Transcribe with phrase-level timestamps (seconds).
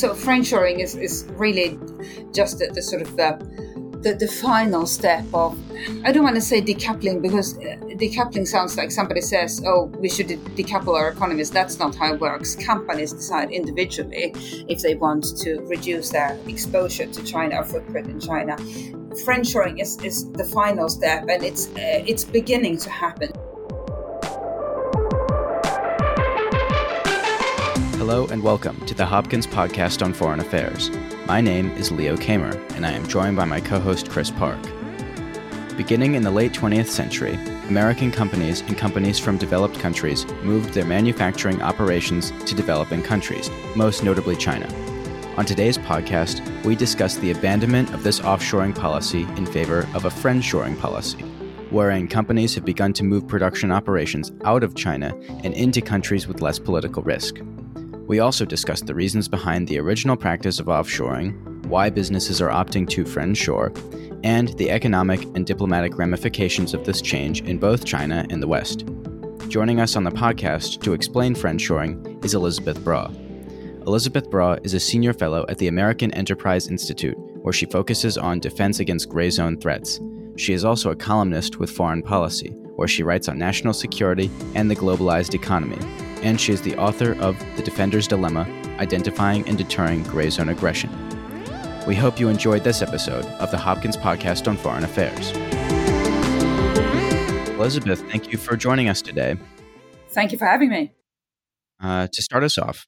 [0.00, 1.78] so friendshoring is, is really
[2.32, 3.30] just the, the sort of the,
[4.02, 5.58] the, the final step of
[6.04, 10.10] I don't want to say decoupling because uh, decoupling sounds like somebody says, "Oh, we
[10.10, 12.54] should decouple our economies." That's not how it works.
[12.54, 14.34] Companies decide individually
[14.68, 18.56] if they want to reduce their exposure to China or footprint in China.
[19.24, 23.32] Friendshoring is, is the final step, and it's uh, it's beginning to happen.
[28.00, 30.88] Hello and welcome to the Hopkins Podcast on Foreign Affairs.
[31.26, 34.58] My name is Leo Kamer, and I am joined by my co host Chris Park.
[35.76, 37.34] Beginning in the late 20th century,
[37.68, 44.02] American companies and companies from developed countries moved their manufacturing operations to developing countries, most
[44.02, 44.66] notably China.
[45.36, 50.10] On today's podcast, we discuss the abandonment of this offshoring policy in favor of a
[50.10, 51.20] friendshoring policy,
[51.68, 55.14] wherein companies have begun to move production operations out of China
[55.44, 57.42] and into countries with less political risk.
[58.10, 62.88] We also discussed the reasons behind the original practice of offshoring, why businesses are opting
[62.88, 63.72] to friendshore,
[64.24, 68.84] and the economic and diplomatic ramifications of this change in both China and the West.
[69.46, 73.12] Joining us on the podcast to explain friendshoring is Elizabeth Braw.
[73.86, 78.40] Elizabeth Braw is a senior fellow at the American Enterprise Institute, where she focuses on
[78.40, 80.00] defense against gray zone threats.
[80.34, 84.68] She is also a columnist with Foreign Policy, where she writes on national security and
[84.68, 85.78] the globalized economy,
[86.22, 90.90] and she is the author of The Defender's Dilemma Identifying and Deterring Gray Zone Aggression.
[91.86, 95.32] We hope you enjoyed this episode of the Hopkins Podcast on Foreign Affairs.
[97.50, 99.36] Elizabeth, thank you for joining us today.
[100.10, 100.92] Thank you for having me.
[101.82, 102.86] Uh, to start us off,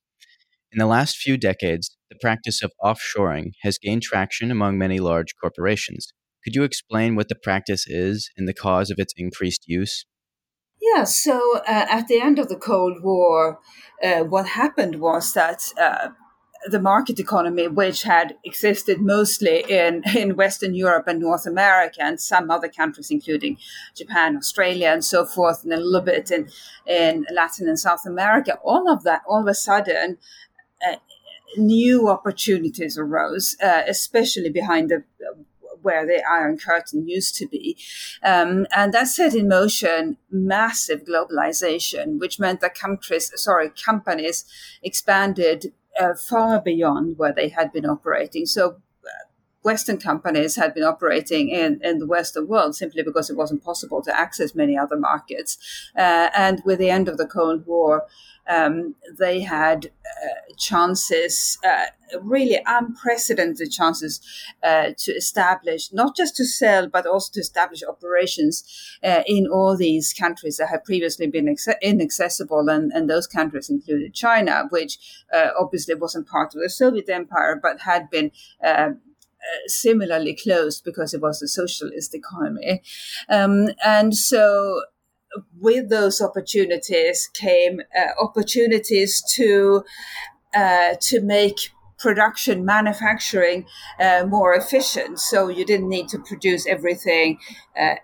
[0.72, 5.34] in the last few decades, the practice of offshoring has gained traction among many large
[5.40, 6.12] corporations.
[6.44, 10.06] Could you explain what the practice is and the cause of its increased use?
[10.82, 13.60] Yeah, so uh, at the end of the Cold War,
[14.02, 16.08] uh, what happened was that uh,
[16.66, 22.20] the market economy, which had existed mostly in, in Western Europe and North America and
[22.20, 23.58] some other countries, including
[23.94, 26.48] Japan, Australia, and so forth, and a little bit in,
[26.84, 30.18] in Latin and South America, all of that, all of a sudden,
[30.84, 30.96] uh,
[31.56, 35.04] new opportunities arose, uh, especially behind the
[35.82, 37.76] where the Iron Curtain used to be.
[38.22, 44.44] Um, and that set in motion massive globalization, which meant that countries, sorry, companies
[44.82, 48.46] expanded uh, far beyond where they had been operating.
[48.46, 48.80] So
[49.62, 54.02] Western companies had been operating in, in the Western world simply because it wasn't possible
[54.02, 55.58] to access many other markets.
[55.96, 58.06] Uh, and with the end of the Cold War,
[58.48, 61.86] um, they had uh, chances, uh,
[62.20, 64.20] really unprecedented chances,
[64.62, 68.64] uh, to establish, not just to sell, but also to establish operations
[69.04, 72.68] uh, in all these countries that had previously been ex- inaccessible.
[72.68, 74.98] And, and those countries included China, which
[75.32, 78.32] uh, obviously wasn't part of the Soviet Empire, but had been.
[79.42, 82.80] Uh, similarly closed because it was a socialist economy.
[83.28, 84.82] Um, and so
[85.60, 89.84] with those opportunities came uh, opportunities to
[90.54, 93.66] uh, to make production manufacturing
[93.98, 95.18] uh, more efficient.
[95.18, 97.38] So you didn't need to produce everything
[97.76, 97.96] uh,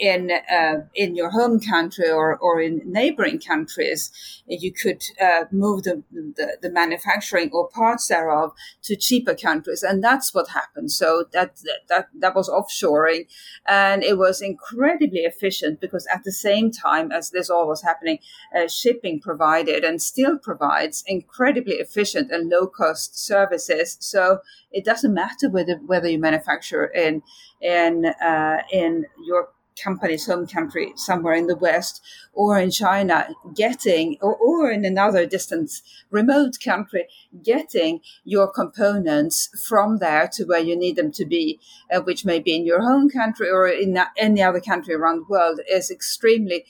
[0.00, 4.10] in uh, in your home country or, or in neighboring countries,
[4.46, 8.52] you could uh, move the, the, the manufacturing or parts thereof
[8.82, 10.90] to cheaper countries, and that's what happened.
[10.90, 13.26] So that that that was offshoring,
[13.68, 18.18] and it was incredibly efficient because at the same time as this all was happening,
[18.56, 23.98] uh, shipping provided and still provides incredibly efficient and low cost services.
[24.00, 24.38] So
[24.72, 27.22] it doesn't matter whether whether you manufacture in
[27.60, 29.50] in uh, in your
[29.82, 32.02] company's home country, somewhere in the West
[32.32, 35.70] or in China, getting, or, or in another distant
[36.10, 37.06] remote country,
[37.42, 41.58] getting your components from there to where you need them to be,
[41.92, 45.30] uh, which may be in your home country or in any other country around the
[45.30, 46.64] world, is extremely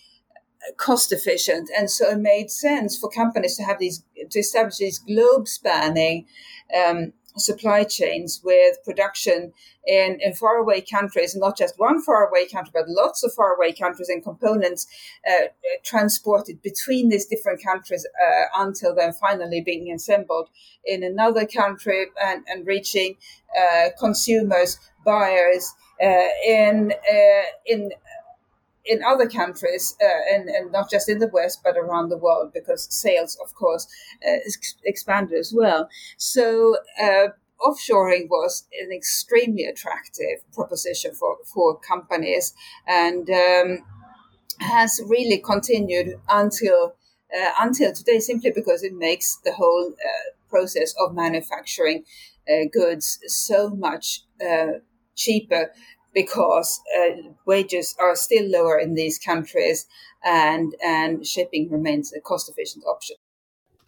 [0.66, 1.68] uh, cost efficient.
[1.76, 6.26] And so it made sense for companies to have these, to establish these globe spanning
[6.74, 9.52] um, supply chains with production
[9.86, 14.22] in, in faraway countries, not just one faraway country, but lots of faraway countries and
[14.22, 14.86] components
[15.28, 15.46] uh,
[15.82, 20.48] transported between these different countries uh, until then finally being assembled
[20.84, 23.16] in another country and, and reaching
[23.58, 27.90] uh, consumers, buyers uh, in uh, in
[28.84, 32.52] in other countries, uh, and, and not just in the West, but around the world,
[32.52, 33.86] because sales, of course,
[34.26, 34.38] uh,
[34.84, 35.88] expanded as well.
[36.16, 37.28] So uh,
[37.60, 42.54] offshoring was an extremely attractive proposition for, for companies
[42.86, 43.84] and um,
[44.60, 46.94] has really continued until
[47.32, 52.02] uh, until today simply because it makes the whole uh, process of manufacturing
[52.50, 54.24] uh, goods so much
[55.14, 55.70] cheaper
[56.14, 57.16] because uh,
[57.46, 59.86] wages are still lower in these countries
[60.24, 63.16] and and shipping remains a cost efficient option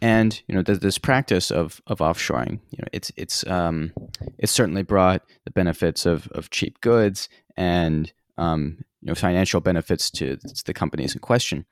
[0.01, 3.91] and you know this practice of of offshoring you know it's it's um
[4.37, 10.09] it's certainly brought the benefits of of cheap goods and um you know financial benefits
[10.09, 11.65] to, the companies in question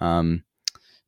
[0.00, 0.42] um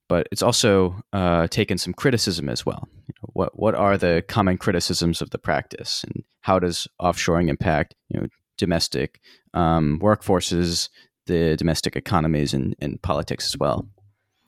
[0.08, 2.86] but it's also uh, taken some criticism as well.
[3.08, 7.48] You know, what what are the common criticisms of the practice, and how does offshoring
[7.48, 8.26] impact you know
[8.56, 9.20] domestic
[9.54, 10.88] um, workforces,
[11.26, 13.86] the domestic economies, and, and politics as well?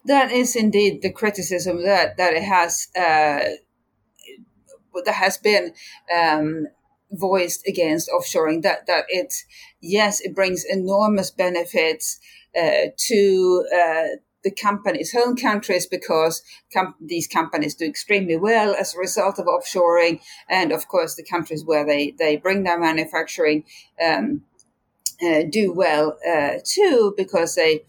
[0.06, 3.56] That is indeed the criticism that that it has uh,
[5.05, 5.73] that has been
[6.15, 6.67] um,
[7.11, 8.62] voiced against offshoring.
[8.62, 9.33] That that it
[9.81, 12.19] yes, it brings enormous benefits
[12.56, 14.06] uh, to uh,
[14.44, 16.43] the companies' home countries because
[16.73, 21.25] com- these companies do extremely well as a result of offshoring, and of course the
[21.25, 23.64] countries where they they bring their manufacturing
[24.05, 24.43] um,
[25.23, 27.85] uh, do well uh, too because they.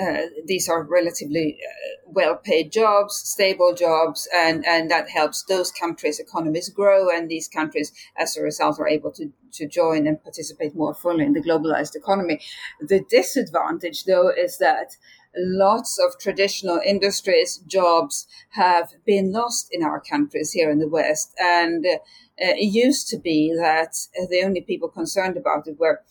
[0.00, 6.20] Uh, these are relatively uh, well-paid jobs, stable jobs, and, and that helps those countries'
[6.20, 7.10] economies grow.
[7.10, 11.24] And these countries, as a result, are able to, to join and participate more fully
[11.24, 12.40] in the globalized economy.
[12.80, 14.96] The disadvantage, though, is that
[15.36, 21.34] lots of traditional industries, jobs have been lost in our countries here in the West.
[21.38, 21.98] And uh,
[22.36, 23.94] it used to be that
[24.28, 26.02] the only people concerned about it were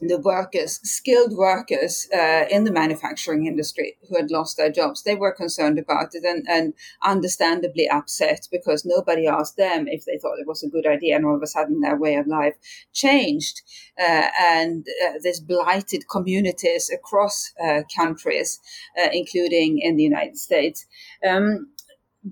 [0.00, 5.14] the workers, skilled workers uh, in the manufacturing industry who had lost their jobs, they
[5.14, 10.38] were concerned about it and, and understandably upset because nobody asked them if they thought
[10.38, 11.16] it was a good idea.
[11.16, 12.54] And all of a sudden, their way of life
[12.92, 13.62] changed.
[13.98, 18.60] Uh, and uh, this blighted communities across uh, countries,
[19.02, 20.86] uh, including in the United States.
[21.26, 21.68] Um,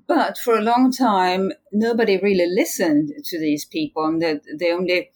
[0.08, 5.10] but for a long time, nobody really listened to these people, and they, they only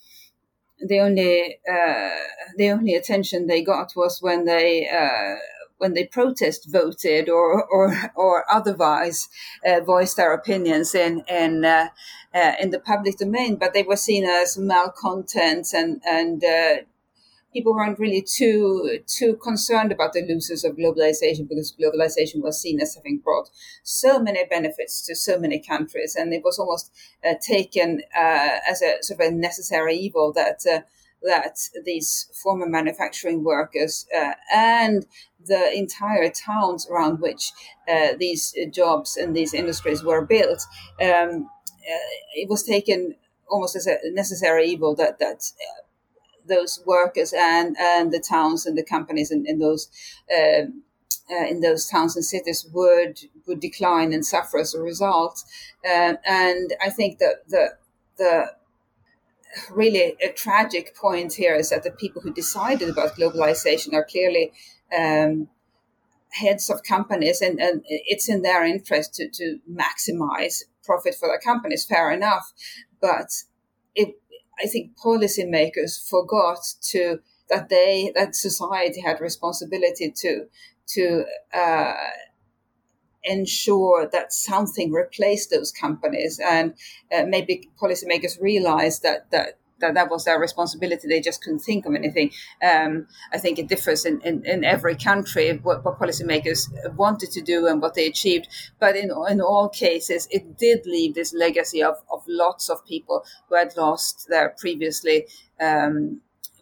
[0.80, 2.16] the only uh,
[2.56, 5.36] the only attention they got was when they uh,
[5.78, 9.28] when they protest voted or or or otherwise
[9.66, 11.88] uh, voiced their opinions in in uh,
[12.34, 16.76] uh, in the public domain, but they were seen as malcontents and and uh,
[17.58, 22.80] people weren't really too too concerned about the losers of globalization because globalization was seen
[22.80, 23.50] as having brought
[23.82, 26.92] so many benefits to so many countries, and it was almost
[27.26, 30.60] uh, taken uh, as a sort of a necessary evil that.
[30.74, 30.80] Uh,
[31.20, 35.04] that these former manufacturing workers uh, and
[35.44, 37.50] the entire towns around which
[37.88, 40.60] uh, these jobs and these industries were built,
[41.02, 41.50] um,
[41.90, 43.16] uh, it was taken
[43.48, 45.50] almost as a necessary evil that that
[46.48, 49.88] those workers and and the towns and the companies in, those
[50.32, 50.62] uh,
[51.30, 55.44] uh, in those towns and cities would would decline and suffer as a result.
[55.84, 57.76] Uh, and I think that the
[58.16, 58.52] the
[59.70, 64.52] really a tragic point here is that the people who decided about globalization are clearly
[64.96, 65.48] um,
[66.30, 71.38] heads of companies, and, and it's in their interest to, to maximize profit for their
[71.38, 71.84] companies.
[71.84, 72.52] Fair enough,
[73.00, 73.30] but
[73.94, 74.14] it
[74.62, 76.60] I think policymakers forgot
[76.90, 80.46] to that they that society had responsibility to
[80.88, 81.94] to uh,
[83.24, 86.74] ensure that something replaced those companies, and
[87.14, 91.08] uh, maybe policymakers realized that that that that was their responsibility.
[91.08, 92.30] They just couldn't think of anything.
[92.62, 97.40] Um, I think it differs in, in, in every country what, what, policymakers wanted to
[97.40, 98.48] do and what they achieved.
[98.78, 103.24] But in, in all cases, it did leave this legacy of, of lots of people
[103.48, 105.26] who had lost their previously
[105.60, 106.20] um,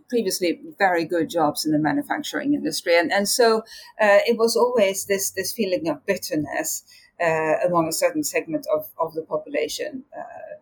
[0.08, 2.96] previously very good jobs in the manufacturing industry.
[2.96, 3.58] And, and so
[4.00, 6.84] uh, it was always this, this feeling of bitterness
[7.20, 10.04] uh, among a certain segment of, of the population.
[10.16, 10.60] Uh,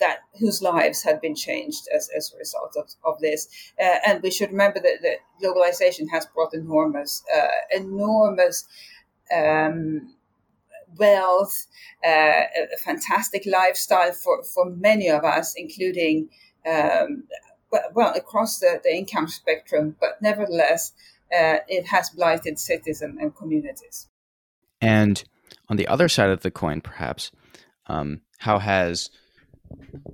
[0.00, 3.48] that whose lives had been changed as, as a result of, of this.
[3.80, 8.66] Uh, and we should remember that, that globalization has brought enormous, uh, enormous
[9.34, 10.14] um,
[10.98, 11.66] wealth,
[12.04, 16.28] uh, a fantastic lifestyle for, for many of us, including,
[16.66, 17.24] um,
[17.94, 20.92] well, across the, the income spectrum, but nevertheless,
[21.32, 24.08] uh, it has blighted cities and, and, communities.
[24.80, 25.24] And
[25.68, 27.32] on the other side of the coin, perhaps,
[27.88, 29.10] um, how has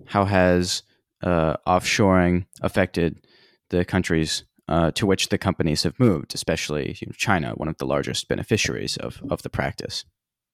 [0.07, 0.83] how has
[1.23, 3.27] uh, offshoring affected
[3.71, 8.29] the countries uh, to which the companies have moved, especially China, one of the largest
[8.29, 10.05] beneficiaries of, of the practice?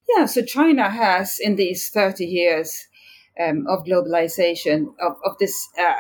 [0.09, 2.87] Yeah, so China has, in these 30 years
[3.41, 5.93] um, of globalization, of, of this uh,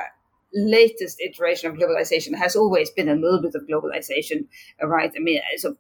[0.55, 4.47] latest iteration of globalization, has always been a little bit of globalization,
[4.83, 5.13] right?
[5.15, 5.77] I mean, so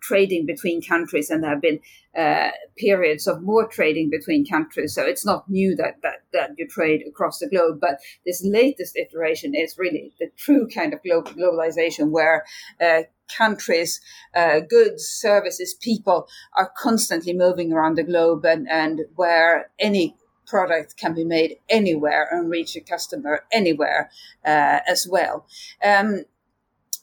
[0.00, 1.80] trading between countries, and there have been
[2.16, 4.94] uh, periods of more trading between countries.
[4.94, 7.78] So it's not new that, that that you trade across the globe.
[7.80, 12.44] But this latest iteration is really the true kind of globalization where
[12.80, 13.02] uh,
[13.36, 14.00] countries,
[14.34, 20.96] uh, goods, services, people are constantly moving around the globe, and and where any product
[20.96, 24.10] can be made anywhere and reach a customer anywhere
[24.44, 25.46] uh, as well.
[25.84, 26.24] Um,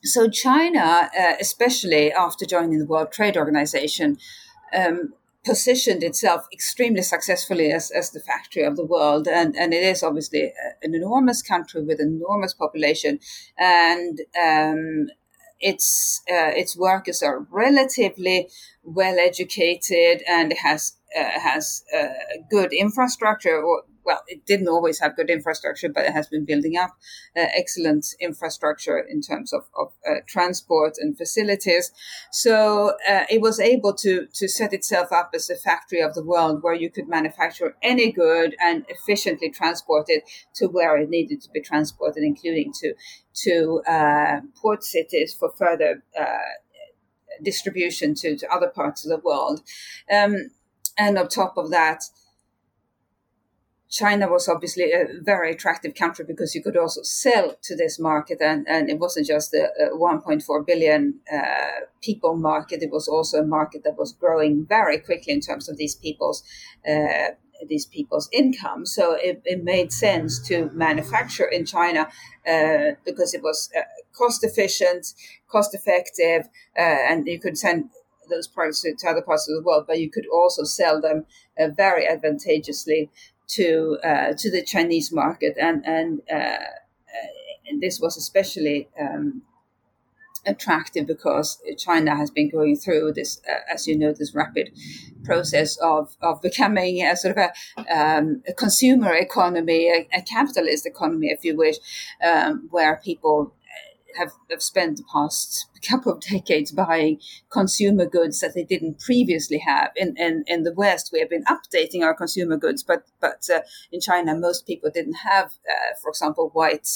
[0.03, 4.17] so China, uh, especially after joining the World Trade Organization,
[4.75, 5.13] um,
[5.45, 9.27] positioned itself extremely successfully as, as the factory of the world.
[9.27, 13.19] And, and it is obviously an enormous country with an enormous population.
[13.57, 15.07] And um,
[15.60, 18.50] its, uh, its workers are relatively
[18.83, 22.07] well educated and has, uh, has uh,
[22.50, 26.77] good infrastructure or well, it didn't always have good infrastructure, but it has been building
[26.77, 26.91] up
[27.38, 31.91] uh, excellent infrastructure in terms of, of uh, transport and facilities.
[32.31, 36.24] So uh, it was able to to set itself up as a factory of the
[36.24, 40.24] world where you could manufacture any good and efficiently transport it
[40.55, 42.93] to where it needed to be transported, including to
[43.45, 46.53] to uh, port cities for further uh,
[47.41, 49.62] distribution to, to other parts of the world.
[50.12, 50.51] Um,
[50.98, 52.03] and on top of that,
[53.94, 58.40] China was obviously a very attractive country because you could also sell to this market,
[58.42, 63.38] and, and it wasn't just a, a 1.4 billion uh, people market; it was also
[63.42, 66.42] a market that was growing very quickly in terms of these people's
[66.90, 67.36] uh,
[67.70, 68.88] these people's income.
[68.88, 72.10] So it, it, made sense to manufacture in China
[72.48, 73.82] uh, because it was uh,
[74.12, 75.14] cost efficient,
[75.48, 77.92] cost effective, uh, and you could send
[78.30, 81.26] those products to, other parts of the world, but you could also sell them
[81.60, 83.10] uh, very advantageously
[83.50, 87.32] to uh, to the Chinese market, and and, uh, uh,
[87.68, 89.44] and this was especially um,
[90.46, 94.72] attractive because China has been going through this, uh, as you know, this rapid
[95.24, 100.86] process of, of becoming a sort of a, um, a consumer economy, a, a, capitalist
[100.86, 101.78] economy, if you wish,
[102.24, 103.54] um, where people
[104.17, 109.60] have, have spent the past couple of decades buying consumer goods that they didn't previously
[109.60, 109.91] have.
[109.96, 113.62] In, in, in the West, we have been updating our consumer goods, but but uh,
[113.91, 116.88] in China, most people didn't have, uh, for example, white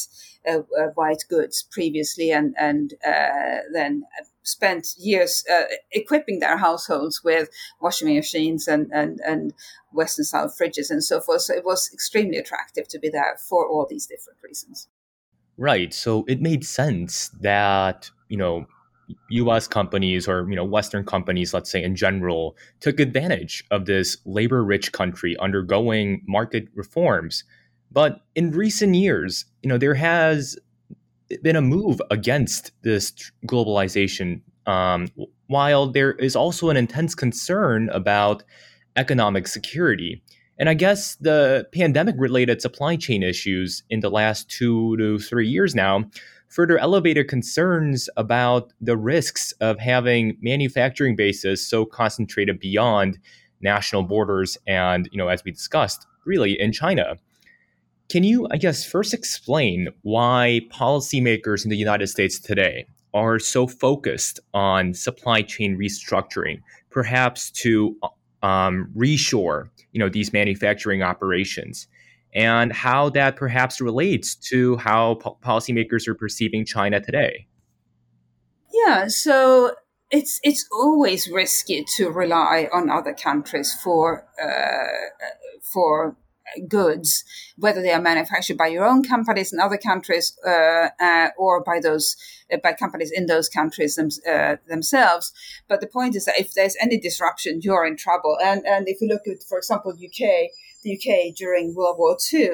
[0.48, 4.04] uh, uh white goods previously, and and uh, then
[4.44, 7.50] spent years uh, equipping their households with
[7.82, 9.54] washing machines and and and
[9.94, 11.42] Western style fridges and so forth.
[11.42, 14.88] So it was extremely attractive to be there for all these different reasons.
[15.58, 15.94] Right.
[15.94, 18.68] So it made sense that, you know,
[19.30, 24.18] US companies or, you know, Western companies, let's say in general, took advantage of this
[24.26, 27.44] labor rich country undergoing market reforms.
[27.92, 30.58] But in recent years, you know, there has
[31.42, 33.14] been a move against this
[33.48, 35.10] globalization, um,
[35.48, 38.44] while there is also an intense concern about
[38.98, 40.22] economic security.
[40.60, 45.48] And I guess the pandemic related supply chain issues in the last two to three
[45.48, 46.10] years now
[46.48, 53.20] further elevated concerns about the risks of having manufacturing bases so concentrated beyond
[53.62, 57.18] national borders and, you know, as we discussed, really in China.
[58.10, 63.68] Can you, I guess, first explain why policymakers in the United States today are so
[63.68, 68.08] focused on supply chain restructuring, perhaps to uh,
[68.44, 71.88] um, reshore, you know, these manufacturing operations,
[72.34, 77.48] and how that perhaps relates to how po- policymakers are perceiving China today.
[78.72, 79.76] Yeah, so
[80.12, 85.28] it's it's always risky to rely on other countries for uh,
[85.74, 86.16] for
[86.68, 87.24] goods,
[87.58, 91.80] whether they are manufactured by your own companies in other countries uh, uh, or by
[91.80, 92.16] those
[92.52, 95.32] uh, by companies in those countries them, uh, themselves.
[95.68, 98.38] But the point is that if there's any disruption, you're in trouble.
[98.44, 100.50] And and if you look at, for example, UK,
[100.84, 102.50] the UK during World War II,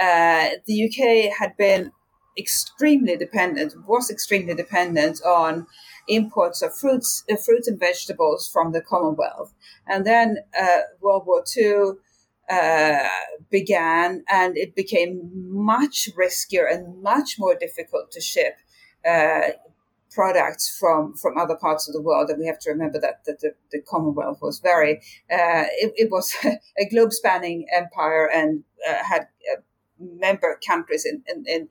[0.00, 1.92] uh, the UK had been
[2.38, 5.66] extremely dependent, was extremely dependent on
[6.08, 9.52] imports of fruits, uh, fruits and vegetables from the Commonwealth.
[9.86, 10.38] And then
[11.00, 11.94] World War II
[12.48, 13.08] uh,
[13.50, 18.56] began, and it became much riskier and much more difficult to ship
[19.08, 19.50] uh,
[20.10, 22.30] products from from other parts of the world.
[22.30, 24.96] And we have to remember that, that the, the Commonwealth was very
[25.30, 29.22] uh, it, it, was a globe spanning empire and uh, had
[29.52, 29.60] uh,
[29.98, 31.68] member countries in in, in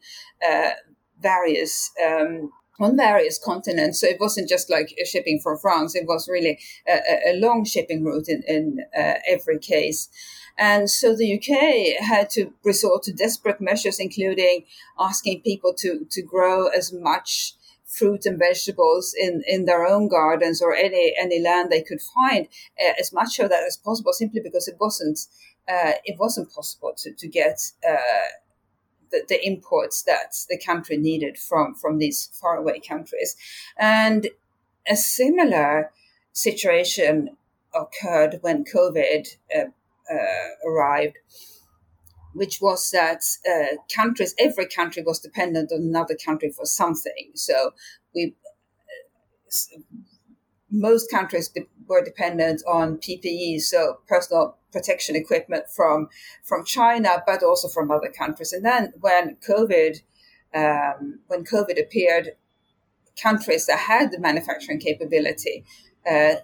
[1.21, 1.91] various.
[2.05, 4.01] Um, on various continents.
[4.01, 5.95] So it wasn't just like shipping from France.
[5.95, 10.09] It was really a, a long shipping route in, in uh, every case.
[10.57, 14.65] And so the UK had to resort to desperate measures, including
[14.99, 20.61] asking people to, to grow as much fruit and vegetables in, in their own gardens
[20.61, 22.47] or any any land they could find
[22.79, 25.19] uh, as much of that as possible, simply because it wasn't
[25.67, 27.71] uh, it wasn't possible to to get.
[27.87, 27.97] Uh,
[29.11, 33.35] the, the, imports that the country needed from from these faraway countries,
[33.77, 34.29] and
[34.89, 35.91] a similar
[36.33, 37.37] situation
[37.73, 39.27] occurred when COVID
[40.65, 41.17] arrived,
[42.33, 47.31] which was that uh, countries, every country was dependent on another country for something.
[47.35, 47.71] So
[48.13, 48.35] we,
[50.71, 56.09] most countries de- were dependent on PPE, so personal protection equipment from
[56.43, 58.51] from China, but also from other countries.
[58.51, 60.01] And then when COVID
[60.53, 62.31] um, when COVID appeared,
[63.21, 65.63] countries that had the manufacturing capability
[66.09, 66.35] uh,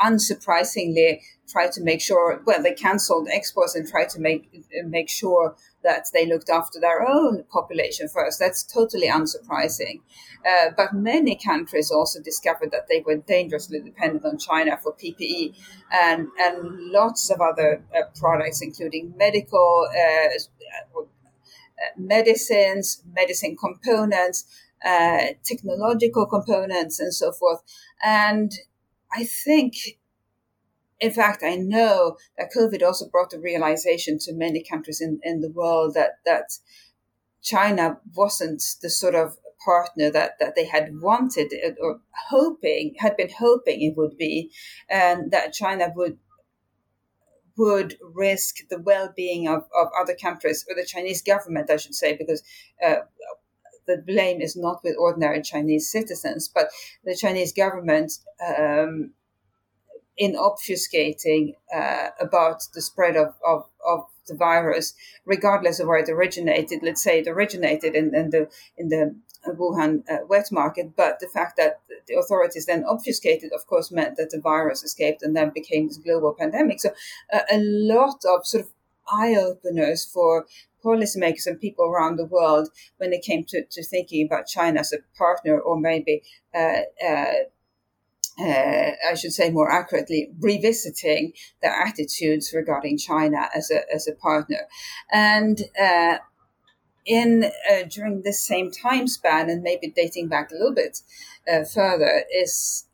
[0.00, 5.56] unsurprisingly tried to make sure well they cancelled exports and tried to make make sure
[5.82, 8.38] that they looked after their own population first.
[8.38, 10.00] That's totally unsurprising.
[10.46, 15.54] Uh, but many countries also discovered that they were dangerously dependent on china for ppe
[15.90, 20.28] and and lots of other uh, products including medical uh,
[20.96, 21.02] uh
[21.96, 24.44] medicines medicine components
[24.84, 27.62] uh, technological components and so forth.
[28.04, 28.52] And
[29.12, 29.74] I think,
[31.00, 35.40] in fact, I know that COVID also brought a realization to many countries in, in
[35.40, 36.58] the world that, that
[37.42, 43.30] China wasn't the sort of partner that, that they had wanted or hoping, had been
[43.38, 44.50] hoping it would be,
[44.88, 46.18] and that China would
[47.56, 52.16] would risk the well-being of, of other countries or the Chinese government, I should say,
[52.16, 52.42] because
[52.84, 52.98] uh,
[53.88, 56.68] the blame is not with ordinary Chinese citizens, but
[57.04, 59.10] the Chinese government um,
[60.16, 64.92] in obfuscating uh, about the spread of, of, of, the virus,
[65.24, 66.80] regardless of where it originated.
[66.82, 69.16] Let's say it originated in, in the in the
[69.46, 74.18] Wuhan uh, wet market, but the fact that the authorities then obfuscated, of course, meant
[74.18, 76.80] that the virus escaped and then became this global pandemic.
[76.80, 76.90] So
[77.32, 78.70] uh, a lot of sort of
[79.10, 80.46] eye openers for
[80.84, 84.92] policymakers and people around the world when it came to, to thinking about China as
[84.92, 86.22] a partner or maybe,
[86.54, 87.32] uh, uh,
[88.40, 94.14] uh, I should say more accurately, revisiting their attitudes regarding China as a, as a
[94.14, 94.68] partner.
[95.12, 96.18] And uh,
[97.04, 101.00] in uh, during this same time span, and maybe dating back a little bit
[101.50, 102.84] uh, further, is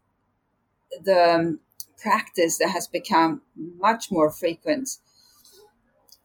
[1.05, 1.61] the um,
[2.01, 4.99] practice that has become much more frequent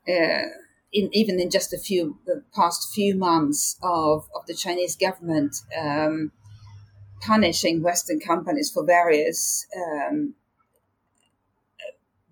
[0.08, 0.46] uh,
[0.92, 5.56] in, even in just a few the past few months of, of the Chinese government
[5.80, 6.32] um,
[7.22, 10.34] punishing Western companies for various um,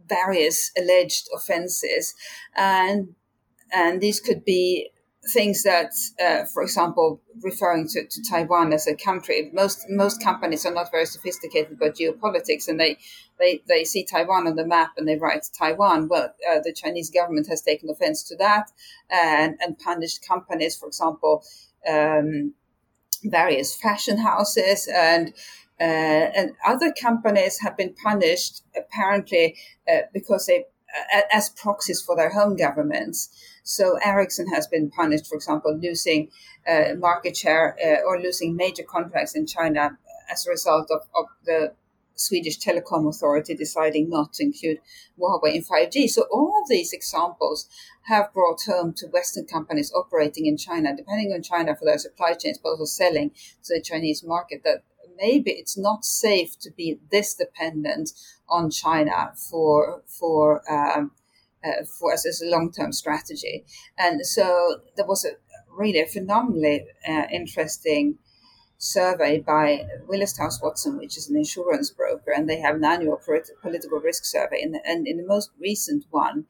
[0.08, 2.16] various alleged offenses,
[2.56, 3.16] and
[3.72, 4.92] and these could be
[5.28, 5.92] things that,
[6.24, 10.92] uh, for example, referring to, to Taiwan as a country, most most companies are not
[10.92, 12.98] very sophisticated about geopolitics, and they
[13.40, 16.08] they, they see Taiwan on the map and they write Taiwan.
[16.08, 18.72] Well, uh, the Chinese government has taken offense to that
[19.10, 21.44] and and punished companies, for example,
[21.88, 22.54] um,
[23.24, 25.34] various fashion houses and.
[25.80, 29.56] Uh, and other companies have been punished apparently
[29.88, 30.66] uh, because they
[31.32, 33.30] as proxies for their home governments.
[33.68, 36.30] So Ericsson has been punished, for example, losing
[36.66, 39.98] uh, market share uh, or losing major contracts in China
[40.32, 41.74] as a result of, of the
[42.16, 44.80] Swedish Telecom Authority deciding not to include
[45.20, 46.10] Huawei in 5G.
[46.10, 47.68] So all of these examples
[48.04, 52.34] have brought home to Western companies operating in China, depending on China for their supply
[52.34, 53.32] chains, but also selling
[53.66, 54.84] to the Chinese market, that
[55.18, 58.12] maybe it's not safe to be this dependent
[58.48, 61.12] on China for for um,
[61.64, 63.66] uh, for us as a long term strategy.
[63.98, 65.32] And so there was a
[65.78, 68.18] really phenomenally uh, interesting
[68.78, 73.20] survey by Willis Towers Watson, which is an insurance broker, and they have an annual
[73.62, 74.62] political risk survey.
[74.62, 76.46] And, and in the most recent one,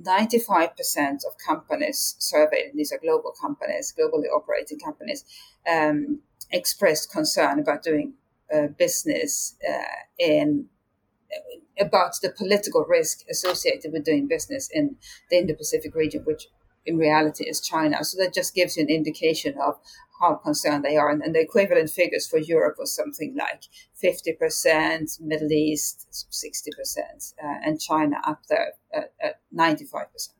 [0.00, 5.24] 95% of companies surveyed, and these are global companies, globally operating companies,
[5.70, 6.20] um,
[6.52, 8.14] expressed concern about doing
[8.54, 10.66] uh, business uh, in
[11.78, 14.96] about the political risk associated with doing business in
[15.30, 16.48] the Indo-Pacific region, which
[16.86, 18.02] in reality is China.
[18.04, 19.78] So that just gives you an indication of
[20.20, 21.10] how concerned they are.
[21.10, 23.64] And, and the equivalent figures for Europe was something like
[24.02, 30.30] 50%, Middle East 60%, uh, and China up there at, at 95%.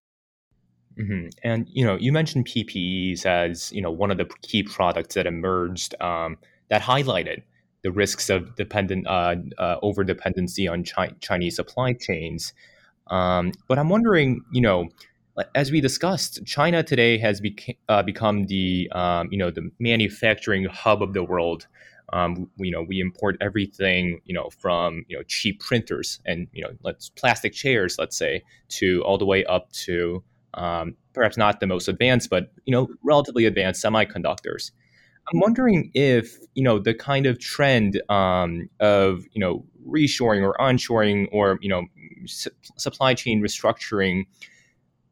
[0.99, 1.29] Mm-hmm.
[1.43, 5.27] And you know, you mentioned PPEs as you know one of the key products that
[5.27, 6.39] emerged um,
[6.71, 7.43] that highlighted
[7.87, 12.53] the risks of dependent uh, uh, over dependency on Chi- Chinese supply chains.
[13.07, 14.89] Um, but I'm wondering, you know,
[15.55, 20.65] as we discussed, China today has beca- uh, become the um, you know the manufacturing
[20.65, 21.69] hub of the world.
[22.13, 26.65] Um, you know, we import everything you know from you know cheap printers and you
[26.65, 28.43] know let's plastic chairs, let's say,
[28.81, 32.89] to all the way up to um, perhaps not the most advanced, but you know
[33.05, 34.73] relatively advanced semiconductors.
[35.33, 40.55] I'm wondering if you know the kind of trend um, of you know reshoring or
[40.61, 41.87] onshoring or you know
[42.27, 44.25] su- supply chain restructuring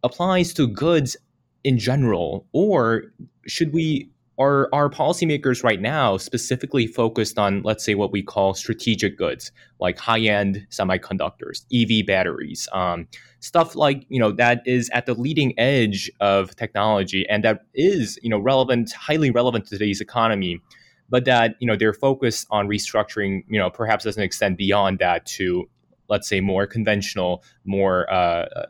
[0.03, 1.17] applies to goods
[1.65, 3.05] in general, or
[3.47, 8.55] should we are our policymakers right now specifically focused on let's say what we call
[8.55, 13.07] strategic goods like high-end semiconductors ev batteries um,
[13.41, 18.19] stuff like you know that is at the leading edge of technology and that is
[18.23, 20.61] you know relevant highly relevant to today's economy
[21.09, 25.25] but that you know they're focused on restructuring you know perhaps doesn't extend beyond that
[25.27, 25.69] to
[26.09, 28.67] let's say more conventional, more uh, uh,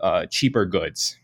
[0.00, 1.16] uh, cheaper goods?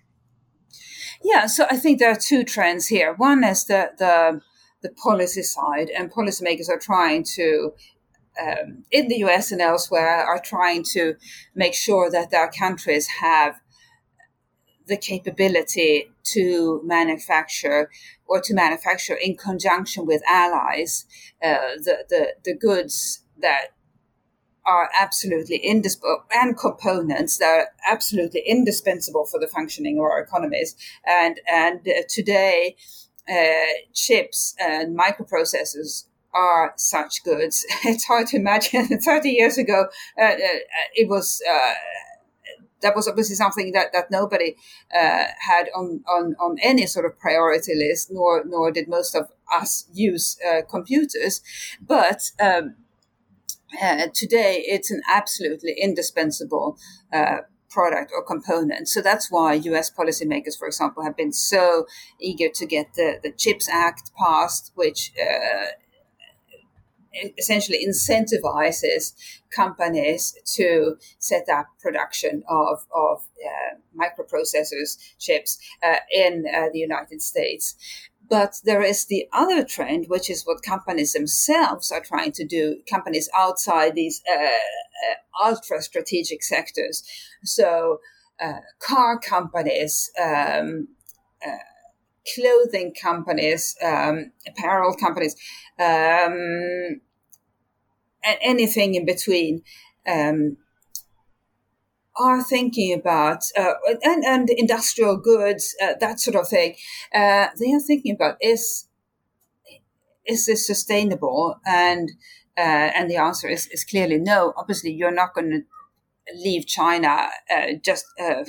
[1.24, 3.14] Yeah, so I think there are two trends here.
[3.14, 4.42] One is the the,
[4.82, 7.72] the policy side, and policymakers are trying to.
[8.37, 11.14] Um, in the US and elsewhere, are trying to
[11.54, 13.60] make sure that their countries have
[14.88, 17.90] the capability to manufacture
[18.26, 21.06] or to manufacture in conjunction with allies
[21.44, 23.68] uh, the, the, the goods that
[24.66, 30.74] are absolutely indispensable and components that are absolutely indispensable for the functioning of our economies.
[31.07, 32.77] And and uh, today,
[33.29, 37.64] uh, chips and microprocessors are such goods.
[37.85, 38.87] It's hard to imagine.
[39.00, 39.87] Thirty years ago,
[40.18, 40.37] uh, uh
[40.94, 41.42] it was.
[41.48, 41.74] Uh,
[42.81, 44.57] that was obviously something that, that nobody
[44.94, 49.31] uh, had on, on, on any sort of priority list, nor nor did most of
[49.50, 50.37] us use
[50.68, 51.40] computers.
[51.81, 52.74] But um,
[53.82, 56.78] uh, today it's an absolutely indispensable
[57.12, 57.38] uh,
[57.70, 58.88] product or component.
[58.88, 61.87] So that's why US policymakers, for example, have been so
[62.20, 65.66] eager to get the, the CHIPS Act passed, which uh,
[67.38, 69.12] essentially incentivizes
[69.50, 77.22] companies to set up production of, of uh, microprocessors, chips uh, in uh, the United
[77.22, 77.76] States.
[78.28, 82.78] But there is the other trend, which is what companies themselves are trying to do,
[82.88, 87.02] companies outside these uh, uh, ultra strategic sectors.
[87.44, 88.00] So,
[88.40, 90.88] uh, car companies, um,
[91.46, 91.58] uh,
[92.34, 95.37] clothing companies, um, apparel companies,
[95.78, 97.00] um,
[98.42, 99.62] anything in between.
[100.06, 100.56] Um,
[102.16, 106.74] are thinking about uh, and, and industrial goods, uh, that sort of thing.
[107.14, 108.88] Uh, they are thinking about is
[110.27, 111.61] is this sustainable?
[111.66, 112.11] And
[112.57, 114.53] uh, and the answer is, is clearly no.
[114.57, 115.62] Obviously, you're not going to
[116.37, 118.44] leave China uh, just uh,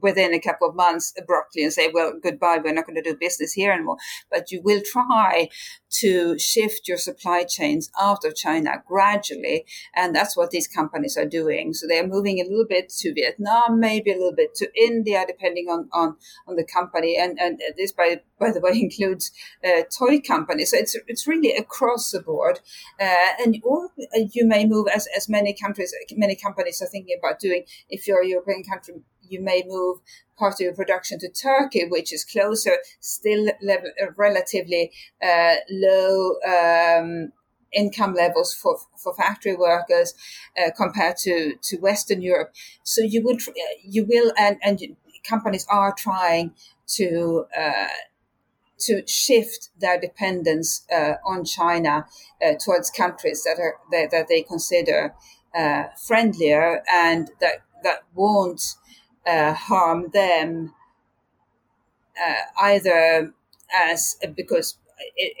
[0.00, 3.16] within a couple of months abruptly and say, well, goodbye, we're not going to do
[3.18, 3.96] business here anymore.
[4.30, 5.48] But you will try
[6.00, 9.64] to shift your supply chains out of China gradually.
[9.94, 11.72] And that's what these companies are doing.
[11.72, 15.68] So they're moving a little bit to Vietnam, maybe a little bit to India, depending
[15.68, 17.16] on, on, on the company.
[17.18, 19.32] And, and this, by, by the way, includes
[19.64, 20.70] uh, toy companies.
[20.70, 22.60] So it's, it's really across the board.
[23.00, 23.90] Uh, and or
[24.32, 28.22] you may move as, as many countries, many companies are thinking about doing if you're
[28.22, 28.94] a European country
[29.28, 29.98] you may move
[30.38, 36.36] part of your production to Turkey, which is closer, still level, uh, relatively uh, low
[36.46, 37.32] um,
[37.72, 40.14] income levels for for factory workers
[40.58, 42.52] uh, compared to to Western Europe.
[42.82, 43.40] So you would
[43.82, 44.80] you will and and
[45.28, 46.52] companies are trying
[46.96, 47.46] to.
[47.56, 47.88] Uh,
[48.78, 52.04] to shift their dependence uh, on China
[52.44, 55.14] uh, towards countries that are that, that they consider
[56.06, 58.74] friendlier and that that won't
[59.26, 60.74] uh, harm them
[62.24, 63.32] uh, either
[63.74, 64.78] as because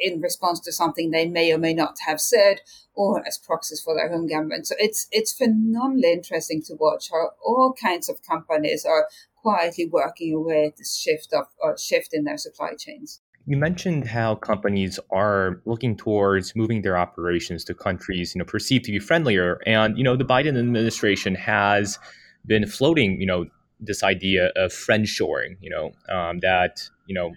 [0.02, 2.60] in response to something they may or may not have said,
[2.94, 4.66] or as proxies for their home government.
[4.66, 10.34] So it's it's phenomenally interesting to watch how all kinds of companies are quietly working
[10.34, 13.20] away at this shift of uh, shift in their supply chains.
[13.48, 18.84] You mentioned how companies are looking towards moving their operations to countries you know perceived
[18.86, 21.98] to be friendlier, and you know the Biden administration has
[22.46, 23.46] been floating you know
[23.80, 27.32] this idea of friend shoring, you know, um, that, you know,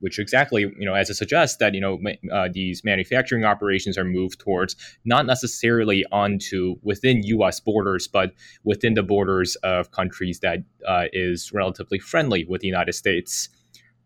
[0.00, 1.98] which exactly, you know, as it suggests that, you know,
[2.32, 7.60] uh, these manufacturing operations are moved towards not necessarily onto within U.S.
[7.60, 8.32] borders, but
[8.64, 13.48] within the borders of countries that uh, is relatively friendly with the United States.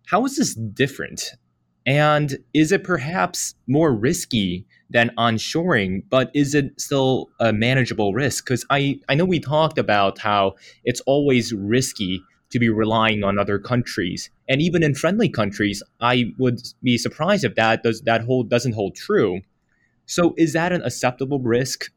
[0.07, 1.33] How is this different?
[1.91, 8.45] And is it perhaps more risky than onshoring, but is it still a manageable risk?
[8.45, 13.41] Because I, I know we talked about how it's always risky to be relying on
[13.41, 14.31] other countries.
[14.49, 18.75] And even in friendly countries, I would be surprised if that does that hold doesn't
[18.75, 19.41] hold true.
[20.07, 21.91] So is that an acceptable risk?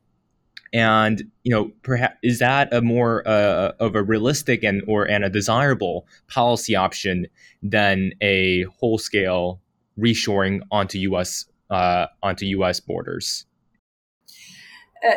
[0.74, 5.24] And you know, perhaps is that a more uh, of a realistic and or and
[5.24, 7.28] a desirable policy option
[7.62, 9.60] than a whole scale
[9.98, 11.46] reshoring onto U.S.
[11.70, 12.80] Uh, onto U.S.
[12.80, 13.46] borders?
[15.08, 15.16] Uh,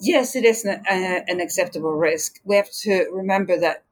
[0.00, 2.40] yes, it is an, uh, an acceptable risk.
[2.44, 3.84] We have to remember that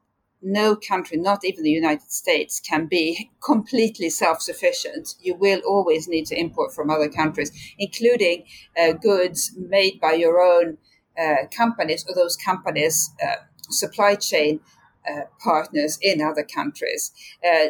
[0.45, 5.15] no country, not even the United States, can be completely self sufficient.
[5.21, 8.45] You will always need to import from other countries, including
[8.79, 10.77] uh, goods made by your own
[11.19, 13.37] uh, companies or those companies' uh,
[13.71, 14.61] supply chain.
[15.07, 17.13] Uh, partners in other countries.
[17.47, 17.67] Uh,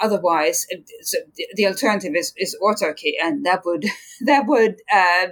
[0.00, 0.66] otherwise,
[1.02, 1.18] so
[1.54, 3.84] the, alternative is, is autarky, and that would
[4.22, 5.26] that would uh,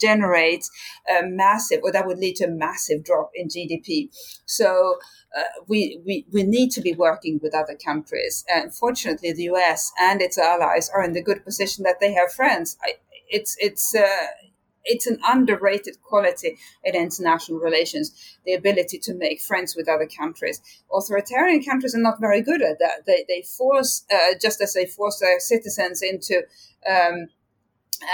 [0.00, 0.64] generate
[1.08, 4.08] a massive, or that would lead to a massive drop in GDP.
[4.46, 4.96] So
[5.36, 8.44] uh, we, we, we need to be working with other countries.
[8.52, 12.32] And fortunately, the US and its allies are in the good position that they have
[12.32, 12.76] friends.
[12.82, 12.94] I,
[13.28, 14.26] it's, it's, uh,
[14.86, 20.60] it's an underrated quality in international relations, the ability to make friends with other countries.
[20.92, 23.04] Authoritarian countries are not very good at that.
[23.06, 26.42] They, they force, uh, just as they force their citizens into
[26.88, 27.28] um,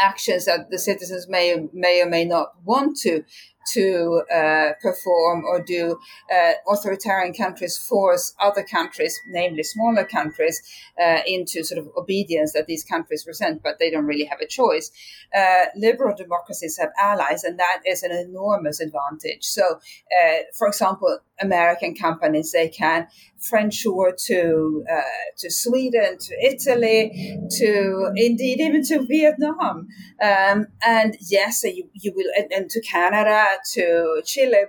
[0.00, 3.24] actions that the citizens may may or may not want to
[3.72, 5.98] to uh, perform or do.
[6.32, 10.62] Uh, authoritarian countries force other countries, namely smaller countries,
[11.00, 14.46] uh, into sort of obedience that these countries resent, but they don't really have a
[14.46, 14.90] choice.
[15.36, 19.44] Uh, liberal democracies have allies, and that is an enormous advantage.
[19.44, 25.02] So, uh, for example, American companies they can friendshore to uh,
[25.38, 29.88] to Sweden, to Italy, to indeed even to Vietnam,
[30.22, 34.68] um, and yes, you you will and, and to Canada to Chile, uh,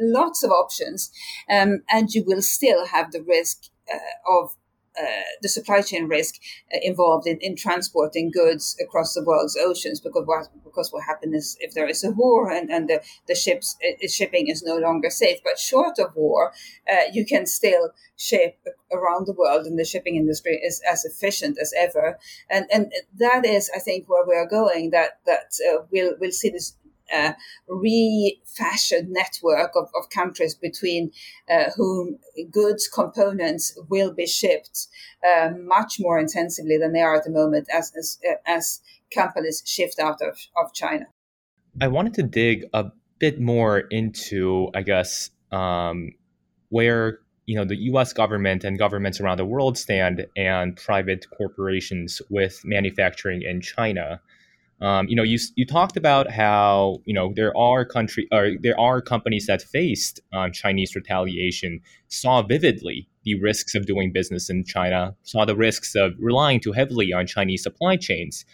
[0.00, 1.10] lots of options,
[1.50, 3.98] um, and you will still have the risk uh,
[4.38, 4.56] of
[4.98, 6.34] uh, the supply chain risk
[6.72, 11.56] uh, involved in, in transporting goods across the world's oceans because what because what happens
[11.60, 15.08] if there is a war and, and the, the ships uh, shipping is no longer
[15.08, 16.52] safe but short of war
[17.10, 18.58] you can still ship
[18.92, 22.18] around the world and the shipping industry is as efficient as ever.
[22.50, 25.52] And and that is I think where we are going that that
[25.90, 26.76] we'll we'll see this
[27.12, 27.32] uh,
[27.68, 31.12] refashioned network of, of countries between
[31.50, 32.18] uh, whom
[32.50, 34.88] goods components will be shipped
[35.24, 38.80] uh, much more intensively than they are at the moment as, as, uh, as
[39.14, 41.06] companies shift out of, of China.
[41.80, 46.10] I wanted to dig a bit more into, I guess, um,
[46.68, 48.12] where you know the U.S.
[48.12, 54.20] government and governments around the world stand, and private corporations with manufacturing in China.
[54.80, 58.78] Um, you know, you you talked about how you know there are country or there
[58.78, 64.64] are companies that faced um, Chinese retaliation, saw vividly the risks of doing business in
[64.64, 68.44] China, saw the risks of relying too heavily on Chinese supply chains,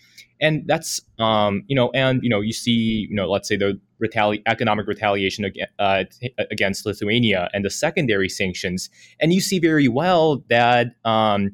[0.40, 3.81] and that's um, you know, and you know, you see, you know, let's say the
[4.04, 6.04] retali- economic retaliation ag- uh,
[6.50, 11.52] against Lithuania and the secondary sanctions, and you see very well that um,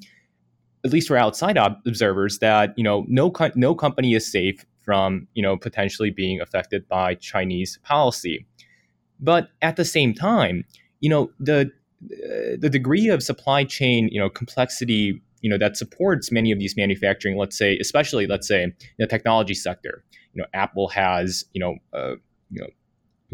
[0.85, 5.27] at least for outside observers, that you know no co- no company is safe from
[5.35, 8.47] you know potentially being affected by Chinese policy.
[9.21, 10.65] But at the same time,
[11.01, 11.71] you know the
[12.05, 16.59] uh, the degree of supply chain you know complexity you know that supports many of
[16.59, 20.03] these manufacturing, let's say, especially let's say in the technology sector.
[20.33, 22.15] You know, Apple has you know uh,
[22.51, 22.69] you know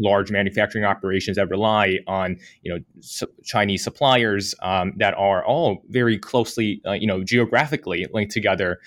[0.01, 5.83] large manufacturing operations that rely on you know su- Chinese suppliers um, that are all
[5.89, 8.79] very closely uh, you know geographically linked together.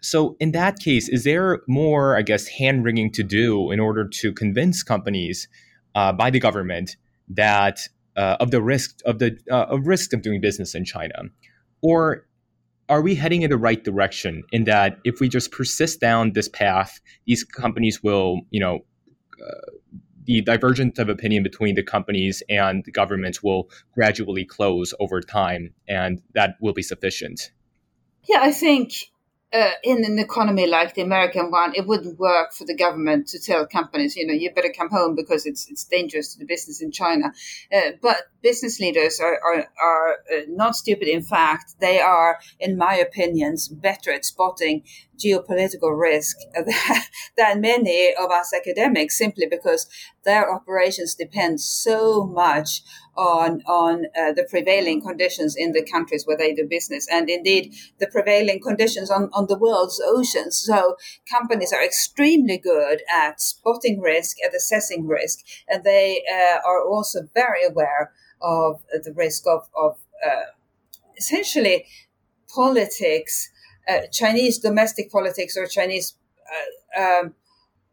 [0.00, 4.06] So in that case, is there more I guess hand wringing to do in order
[4.06, 5.48] to convince companies
[5.94, 6.96] uh, by the government
[7.28, 11.22] that uh, of the risk of the uh, of risk of doing business in China,
[11.80, 12.26] or
[12.88, 16.48] are we heading in the right direction in that if we just persist down this
[16.48, 18.80] path, these companies will, you know,
[19.42, 19.70] uh,
[20.24, 25.74] the divergence of opinion between the companies and the governments will gradually close over time,
[25.88, 27.50] and that will be sufficient.
[28.28, 28.92] Yeah, I think
[29.52, 33.38] uh, in an economy like the American one, it wouldn't work for the government to
[33.38, 36.80] tell companies, you know, you better come home because it's it's dangerous to the business
[36.80, 37.32] in China.
[37.74, 41.06] Uh, but business leaders are are, are uh, not stupid.
[41.06, 44.84] In fact, they are, in my opinions, better at spotting
[45.18, 46.36] geopolitical risk
[47.36, 49.88] than many of us academics, simply because
[50.24, 52.82] their operations depend so much
[53.16, 57.74] on on uh, the prevailing conditions in the countries where they do business, and indeed
[57.98, 60.56] the prevailing conditions on, on the world's oceans.
[60.56, 60.96] So
[61.30, 67.28] companies are extremely good at spotting risk, at assessing risk, and they uh, are also
[67.34, 70.50] very aware of the risk of, of uh,
[71.16, 71.86] essentially
[72.52, 73.50] politics,
[73.88, 76.14] uh, Chinese domestic politics or Chinese
[76.96, 77.34] uh, um,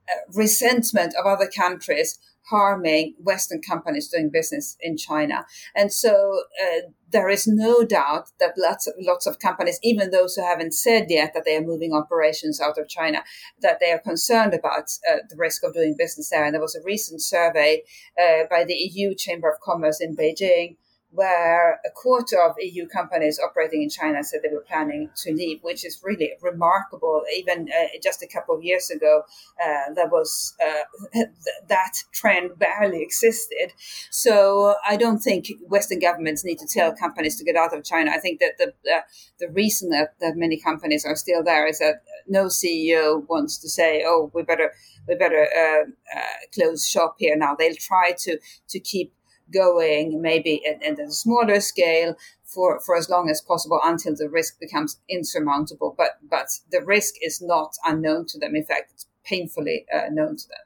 [0.10, 5.46] uh, resentment of other countries harming Western companies doing business in China.
[5.76, 10.36] And so uh, there is no doubt that lots of, lots of companies, even those
[10.36, 13.24] who haven't said yet that they are moving operations out of China,
[13.62, 16.44] that they are concerned about uh, the risk of doing business there.
[16.44, 17.84] And there was a recent survey
[18.20, 20.78] uh, by the EU Chamber of Commerce in Beijing
[21.12, 25.60] where a quarter of EU companies operating in China said they were planning to leave,
[25.64, 27.24] which is really remarkable.
[27.36, 29.24] Even uh, just a couple of years ago,
[29.64, 31.28] uh, was uh, th-
[31.68, 33.74] that trend barely existed.
[34.10, 38.12] So I don't think Western governments need to tell companies to get out of China.
[38.12, 39.02] I think that the uh,
[39.40, 43.70] the reason that, that many companies are still there is that no CEO wants to
[43.70, 44.74] say, "Oh, we better
[45.08, 46.22] we better uh, uh,
[46.54, 48.38] close shop here now." They'll try to
[48.70, 49.14] to keep
[49.54, 54.30] going maybe at, at a smaller scale for, for as long as possible until the
[54.30, 55.96] risk becomes insurmountable.
[55.98, 58.56] But but the risk is not unknown to them.
[58.56, 60.66] In fact, it's painfully uh, known to them.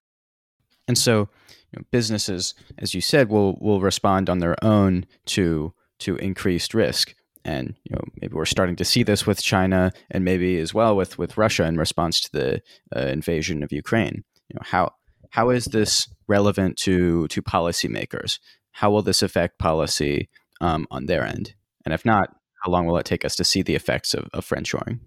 [0.88, 1.30] And so,
[1.72, 6.74] you know, businesses, as you said, will will respond on their own to to increased
[6.74, 7.16] risk.
[7.46, 10.96] And you know, maybe we're starting to see this with China, and maybe as well
[10.96, 12.62] with with Russia in response to the
[12.96, 14.24] uh, invasion of Ukraine.
[14.48, 14.94] You know, how
[15.32, 18.40] how is this relevant to to policymakers?
[18.74, 20.30] How will this affect policy
[20.62, 21.54] um, on their end?
[21.86, 24.46] And if not, how long will it take us to see the effects of, of
[24.46, 25.00] friendshoring?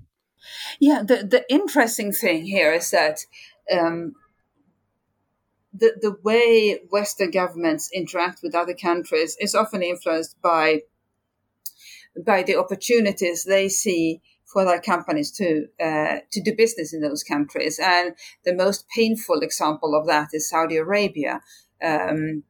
[0.78, 3.20] Yeah, the, the interesting thing here is that
[3.70, 4.14] um,
[5.72, 10.82] the, the way Western governments interact with other countries is often influenced by
[12.24, 17.22] by the opportunities they see for their companies to uh, to do business in those
[17.22, 17.78] countries.
[17.82, 21.40] And the most painful example of that is Saudi Arabia.
[21.82, 22.44] Um,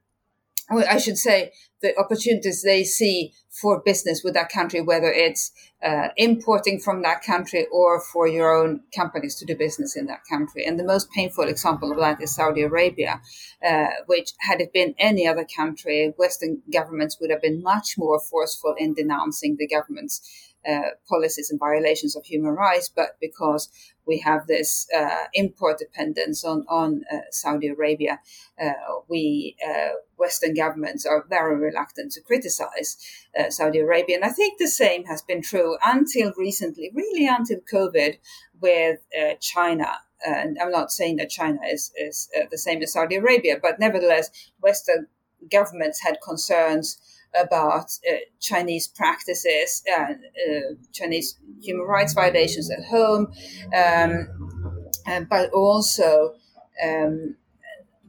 [0.70, 1.52] I should say,
[1.82, 5.52] the opportunities they see for business with that country, whether it's
[5.82, 10.22] uh, importing from that country or for your own companies to do business in that
[10.28, 10.64] country.
[10.64, 13.20] And the most painful example of that is Saudi Arabia,
[13.66, 18.18] uh, which, had it been any other country, Western governments would have been much more
[18.18, 20.20] forceful in denouncing the government's
[20.68, 23.68] uh, policies and violations of human rights, but because
[24.06, 28.20] we have this uh, import dependence on on uh, Saudi Arabia,
[28.60, 28.72] uh,
[29.08, 32.96] we uh, Western governments are very reluctant to criticize
[33.38, 37.60] uh, Saudi Arabia, and I think the same has been true until recently, really until
[37.60, 38.18] COVID,
[38.60, 39.00] with
[39.40, 39.98] China.
[40.24, 44.30] And I'm not saying that China is is the same as Saudi Arabia, but nevertheless,
[44.60, 45.08] Western
[45.50, 46.98] governments had concerns
[47.40, 53.32] about uh, Chinese practices and uh, Chinese human rights violations at home,
[53.76, 56.34] um, but also
[56.82, 57.36] um,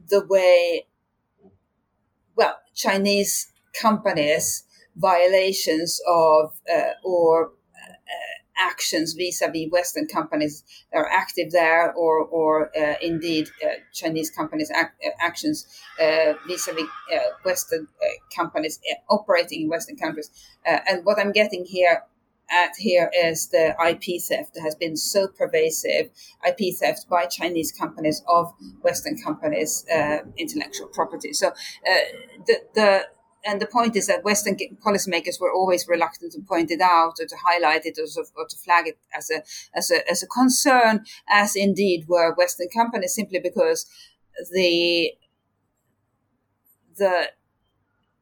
[0.08, 0.86] the way,
[2.36, 4.64] well, Chinese companies'
[4.96, 7.52] violations of uh, or
[8.58, 14.70] actions vis-a-vis Western companies that are active there, or or uh, indeed uh, Chinese companies'
[14.70, 14.84] uh,
[15.20, 15.66] actions
[16.00, 20.30] uh, vis-a-vis uh, Western uh, companies operating in Western countries.
[20.64, 22.02] and what I'm getting here
[22.50, 26.10] at here is the IP theft that has been so pervasive,
[26.46, 29.84] IP theft by Chinese companies of Western companies'
[30.36, 31.32] intellectual property.
[31.32, 31.52] So
[32.46, 33.06] the the
[33.48, 37.24] and the point is that Western policymakers were always reluctant to point it out or
[37.24, 39.42] to highlight it or, or, to flag it as a,
[39.74, 43.86] as a as a concern, as indeed were Western companies, simply because
[44.52, 45.12] the
[46.98, 47.30] the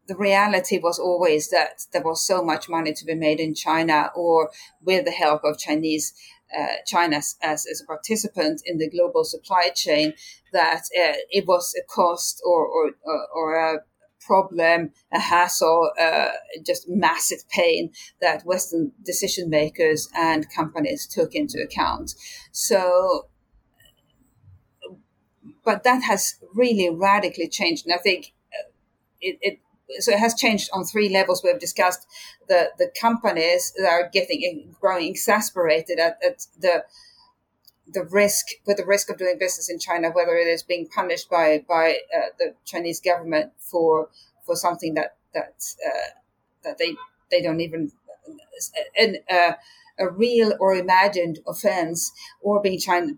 [0.06, 4.12] the reality was always that there was so much money to be made in China,
[4.14, 6.14] or with the help of Chinese
[6.56, 10.12] uh, China as, as, a participant in the global supply chain,
[10.52, 12.92] that uh, it was a cost or or,
[13.34, 13.78] or a
[14.26, 16.32] problem, a hassle, uh,
[16.64, 22.14] just massive pain that Western decision makers and companies took into account.
[22.52, 23.28] So,
[25.64, 27.86] but that has really radically changed.
[27.86, 28.70] And I think uh,
[29.20, 29.58] it, it
[30.00, 31.42] so it has changed on three levels.
[31.44, 32.06] We've discussed
[32.48, 36.84] the, the companies that are getting growing exasperated at, at the
[37.92, 41.30] the risk with the risk of doing business in China, whether it is being punished
[41.30, 44.08] by by uh, the Chinese government for
[44.44, 46.10] for something that that uh,
[46.64, 46.96] that they
[47.30, 47.92] they don't even
[48.98, 49.52] and uh,
[49.98, 53.12] a real or imagined offense or being China,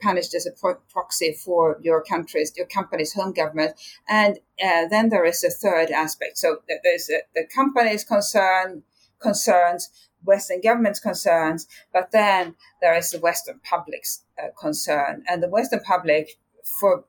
[0.00, 3.74] punished as a pro- proxy for your country's your company's home government.
[4.08, 6.38] And uh, then there is a third aspect.
[6.38, 8.82] So there's a, the company's concern
[9.20, 9.90] concerns
[10.24, 15.80] Western government's concerns, but then there is the Western public's uh, concern, and the Western
[15.80, 16.38] public,
[16.80, 17.04] for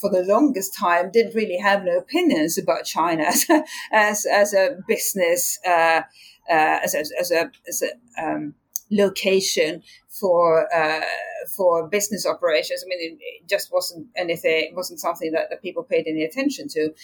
[0.00, 4.52] for the longest time didn't really have no opinions about China as a, as, as
[4.52, 6.02] a business, uh,
[6.50, 8.54] uh, as, as, as, a, as a um,
[8.90, 11.00] location for uh,
[11.56, 12.84] for business operations.
[12.84, 14.68] I mean, it, just wasn't anything.
[14.70, 16.94] It wasn't something that, that people paid any attention to.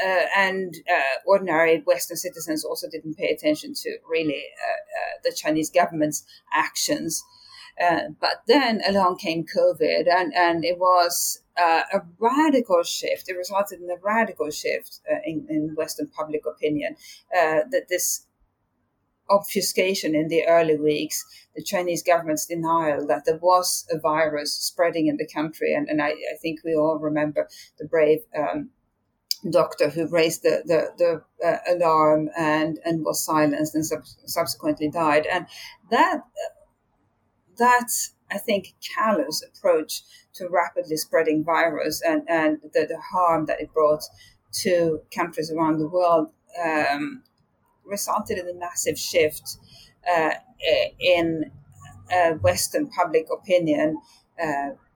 [0.00, 5.32] Uh, uh, and uh, ordinary Western citizens also didn't pay attention to really uh, the
[5.34, 7.22] Chinese government's actions.
[8.20, 13.28] but then along came COVID, and, and it was uh, a radical shift.
[13.28, 16.96] It resulted in a radical shift uh, in, in, Western public opinion
[17.36, 18.26] uh, that this
[19.30, 21.24] obfuscation in the early weeks,
[21.56, 25.74] the Chinese government's denial that there was a virus spreading in the country.
[25.74, 28.70] And, and I, I think we all remember the brave um,
[29.50, 34.88] doctor who raised the, the, the uh, alarm and, and was silenced and sub- subsequently
[34.88, 35.26] died.
[35.26, 35.46] And
[35.90, 36.22] that,
[37.58, 37.90] that,
[38.30, 40.02] I think, callous approach
[40.34, 44.02] to rapidly spreading virus and, and the, the harm that it brought
[44.62, 46.28] to countries around the world
[46.62, 47.22] um,
[47.84, 49.56] resulted in a massive shift
[50.10, 50.30] uh,
[51.00, 51.50] in
[52.12, 53.98] uh, Western public opinion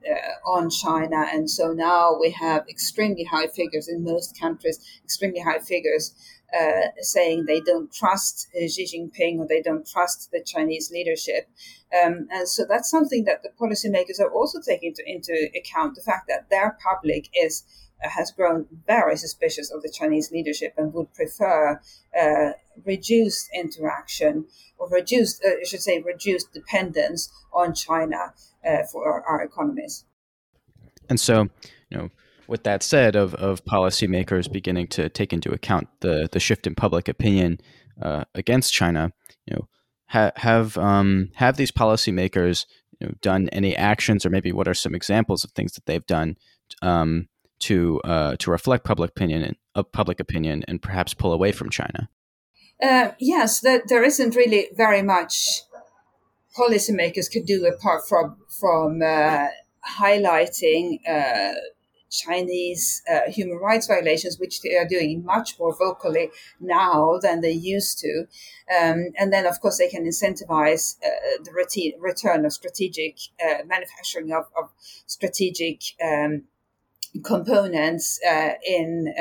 [0.08, 1.26] uh, on China.
[1.32, 6.14] And so now we have extremely high figures in most countries, extremely high figures
[6.58, 11.48] uh, saying they don't trust uh, Xi Jinping or they don't trust the Chinese leadership.
[11.92, 16.02] Um, and so that's something that the policymakers are also taking into, into account the
[16.02, 17.64] fact that their public is
[18.04, 21.80] uh, has grown very suspicious of the Chinese leadership and would prefer
[22.18, 22.50] uh,
[22.84, 24.46] reduced interaction
[24.78, 28.34] or reduced, I should say, reduced dependence on China
[28.66, 30.04] uh, for our, our, economies.
[31.08, 31.48] And so,
[31.90, 32.10] you know,
[32.48, 36.74] with that said, of of policymakers beginning to take into account the the shift in
[36.74, 37.58] public opinion
[38.02, 39.12] uh, against China,
[39.46, 39.68] you know,
[40.06, 42.66] ha- have um, have these policymakers
[43.00, 46.06] you know, done any actions, or maybe what are some examples of things that they've
[46.06, 46.36] done
[46.82, 47.28] um,
[47.60, 51.70] to uh, to reflect public opinion and uh, public opinion and perhaps pull away from
[51.70, 52.08] China?
[52.82, 55.62] Uh, yes, that there isn't really very much
[56.58, 59.46] policymakers could do apart from from uh,
[59.98, 61.54] highlighting uh,
[62.10, 66.30] Chinese uh, human rights violations, which they are doing much more vocally
[66.60, 68.26] now than they used to.
[68.80, 71.52] Um, and then, of course, they can incentivize uh, the
[72.00, 74.70] return of strategic uh, manufacturing of, of
[75.06, 76.44] strategic um,
[77.24, 79.12] components uh, in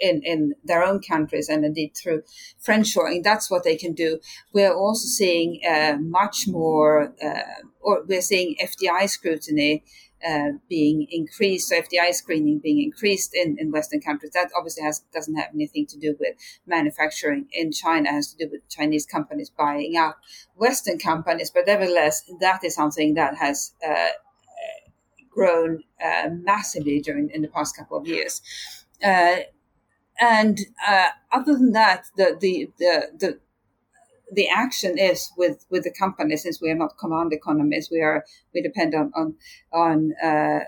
[0.00, 2.22] in in their own countries and indeed through
[2.64, 3.22] friendshoring.
[3.22, 4.20] That's what they can do.
[4.52, 9.84] We're also seeing uh, much more, uh, or we're seeing FDI scrutiny.
[10.26, 14.32] Uh, being increased, so FDI screening being increased in, in Western countries.
[14.32, 16.34] That obviously has doesn't have anything to do with
[16.66, 18.08] manufacturing in China.
[18.08, 20.16] It has to do with Chinese companies buying up
[20.56, 21.50] Western companies.
[21.50, 24.12] But nevertheless, that is something that has uh,
[25.34, 28.40] grown uh, massively during in the past couple of years.
[29.02, 29.38] Uh,
[30.20, 33.38] and uh, other than that, the, the the the
[34.32, 37.88] the action is with with the company since we are not command economies.
[37.90, 39.34] We are we depend on on
[39.72, 40.60] on uh,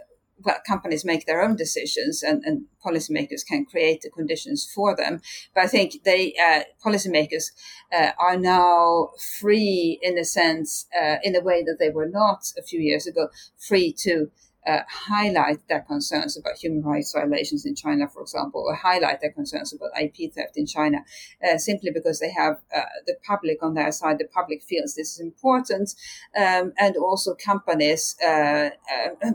[0.44, 5.20] well, companies make their own decisions and, and policymakers can create the conditions for them.
[5.54, 7.52] But I think they, uh, policymakers
[7.92, 12.52] uh, are now free in a sense, uh, in a way that they were not
[12.58, 14.30] a few years ago, free to
[14.66, 19.32] uh, highlight their concerns about human rights violations in China, for example, or highlight their
[19.32, 20.98] concerns about IP theft in China,
[21.46, 24.18] uh, simply because they have uh, the public on their side.
[24.18, 25.94] The public feels this is important,
[26.36, 29.32] um, and also companies uh, uh,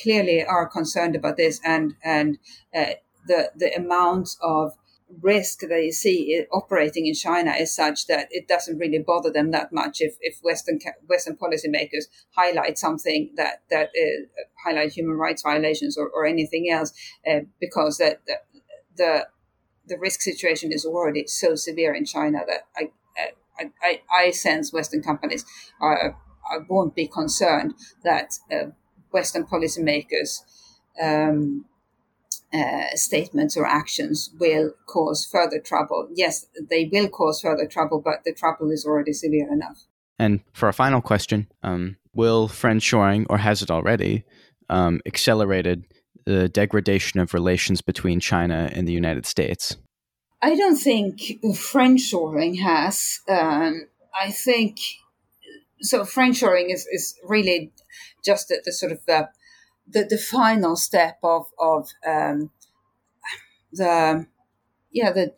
[0.00, 2.38] clearly are concerned about this, and and
[2.74, 2.94] uh,
[3.26, 4.76] the the amount of
[5.20, 9.72] risk they see operating in China is such that it doesn't really bother them that
[9.72, 15.96] much if, if Western Western policymakers highlight something that that uh, highlight human rights violations
[15.96, 16.92] or, or anything else,
[17.28, 18.34] uh, because that the,
[18.96, 19.26] the,
[19.86, 22.90] the risk situation is already so severe in China that I
[23.58, 25.44] I, I, I sense Western companies
[25.80, 26.16] are,
[26.50, 28.70] are, won't be concerned that uh,
[29.10, 30.40] Western policymakers.
[31.00, 31.66] Um,
[32.54, 36.06] uh, statements or actions will cause further trouble.
[36.14, 39.86] Yes, they will cause further trouble, but the trouble is already severe enough.
[40.18, 44.24] And for a final question, um, will friendshoring, or has it already,
[44.68, 45.84] um, accelerated
[46.24, 49.76] the degradation of relations between China and the United States?
[50.40, 51.20] I don't think
[51.54, 53.20] friendshoring has.
[53.28, 53.86] Um,
[54.20, 54.78] I think
[55.80, 56.02] so.
[56.02, 57.72] Friendshoring is, is really
[58.24, 59.28] just the, the sort of the
[59.88, 62.50] the, the final step of of um,
[63.72, 64.26] the
[64.90, 65.32] yeah the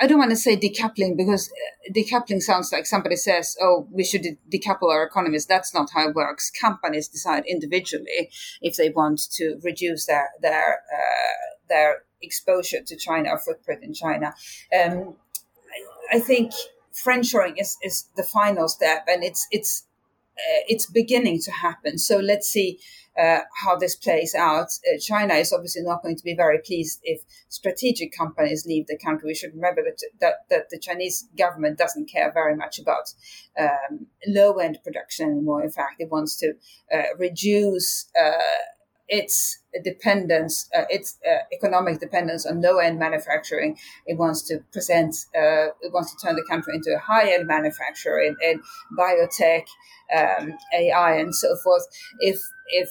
[0.00, 4.04] I don't want to say decoupling because uh, decoupling sounds like somebody says, "Oh, we
[4.04, 6.50] should decouple our economies." That's not how it works.
[6.50, 13.30] Companies decide individually if they want to reduce their their uh, their exposure to China
[13.30, 14.34] or footprint in China.
[14.78, 15.14] Um,
[16.12, 16.52] I, I think
[16.92, 19.84] friendshoring is, is the final step, and it's it's
[20.68, 21.98] it's beginning to happen.
[21.98, 22.78] So let's see
[23.18, 24.68] uh, how this plays out.
[24.86, 28.96] Uh, China is obviously not going to be very pleased if strategic companies leave the
[28.96, 29.28] country.
[29.28, 33.12] We should remember that that, that the Chinese government doesn't care very much about
[33.58, 35.62] um, low end production anymore.
[35.62, 36.54] In fact, it wants to
[36.94, 38.38] uh, reduce uh,
[39.10, 43.76] its dependence, uh, its uh, economic dependence on low-end manufacturing.
[44.06, 48.20] It wants to present, uh, it wants to turn the country into a high-end manufacturer
[48.20, 48.62] in, in
[48.96, 49.66] biotech,
[50.16, 51.86] um, AI, and so forth.
[52.20, 52.88] If if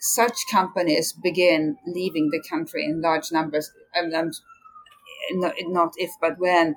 [0.00, 4.12] such companies begin leaving the country in large numbers, and,
[5.32, 6.76] not, if but when,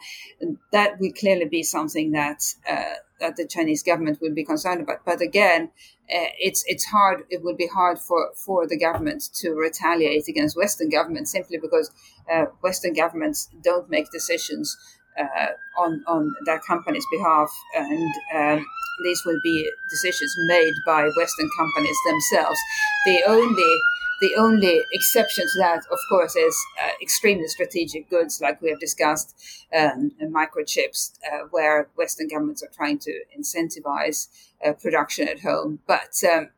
[0.72, 5.06] that will clearly be something that uh, that the Chinese government will be concerned about.
[5.06, 5.72] But again,
[6.14, 7.24] uh, it's it's hard.
[7.30, 11.91] It would be hard for for the government to retaliate against Western governments simply because
[12.32, 14.76] uh, Western governments don't make decisions
[15.20, 18.66] uh, on on their companies' behalf, and um,
[19.04, 22.60] these will be decisions made by Western companies themselves.
[23.06, 23.82] The only
[24.22, 28.80] the only exception to that, of course, is uh, extremely strategic goods, like we have
[28.80, 29.36] discussed,
[29.78, 34.28] um, microchips, uh, where Western governments are trying to incentivize
[34.65, 35.80] uh, production at home.
[35.88, 36.49] But um,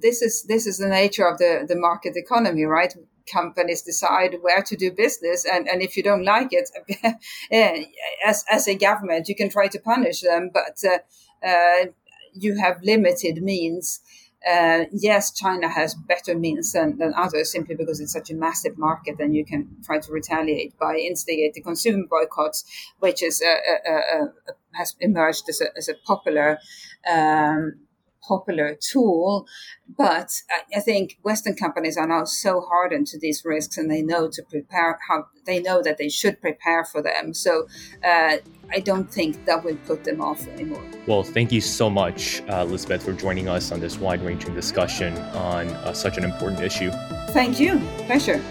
[0.00, 2.94] this is this is the nature of the the market economy, right?
[3.32, 6.70] Companies decide where to do business, and, and if you don't like it,
[7.50, 7.84] eh,
[8.24, 10.98] as as a government, you can try to punish them, but uh,
[11.46, 11.86] uh,
[12.32, 14.00] you have limited means
[14.46, 18.78] uh, yes, China has better means than, than others simply because it's such a massive
[18.78, 22.64] market and you can try to retaliate by instigating consumer boycotts,
[23.00, 24.28] which is a, a, a,
[24.74, 26.58] has emerged as a, as a popular
[27.10, 27.74] um,
[28.26, 29.46] popular tool.
[29.96, 30.30] But
[30.74, 34.42] I think Western companies are now so hardened to these risks, and they know to
[34.50, 37.34] prepare how they know that they should prepare for them.
[37.34, 37.66] So
[38.04, 38.38] uh,
[38.70, 40.82] I don't think that will put them off anymore.
[41.06, 45.68] Well, thank you so much, uh, Elizabeth, for joining us on this wide-ranging discussion on
[45.68, 46.90] uh, such an important issue.
[47.30, 47.78] Thank you.
[48.06, 48.42] Pleasure.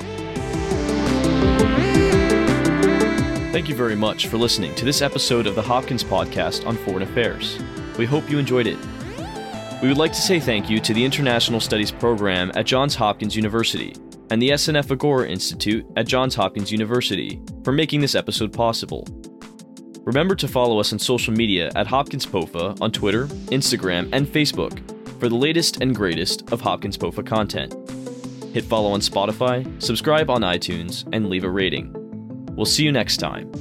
[3.52, 7.04] Thank you very much for listening to this episode of the Hopkins Podcast on Foreign
[7.04, 7.58] Affairs.
[7.98, 8.78] We hope you enjoyed it.
[9.86, 13.36] We would like to say thank you to the International Studies Program at Johns Hopkins
[13.36, 13.94] University
[14.32, 19.08] and the SNF Agora Institute at Johns Hopkins University for making this episode possible.
[20.00, 24.80] Remember to follow us on social media at Hopkins POFA on Twitter, Instagram, and Facebook
[25.20, 27.76] for the latest and greatest of Hopkins POFA content.
[28.56, 31.92] Hit follow on Spotify, subscribe on iTunes, and leave a rating.
[32.56, 33.52] We'll see you next time.